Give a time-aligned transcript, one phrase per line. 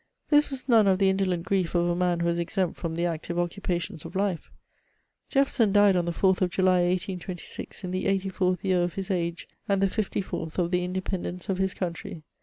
[0.31, 3.05] This was none of the indolent grief of a man who was exempt from the
[3.05, 4.49] active occupations of life:
[5.29, 9.47] Jefferson died on the 4th of July, 1826, in the 84th year of his age
[9.69, 12.23] and the 54th of the Independence of his coimtry.